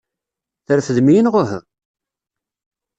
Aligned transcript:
Trefdem-iyi 0.65 1.21
neɣ 1.21 1.35
uhu? 1.41 1.59